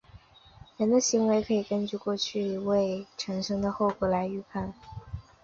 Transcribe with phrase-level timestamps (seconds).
[0.77, 4.73] 人的行为可以根据过去行为产生的后果来预测。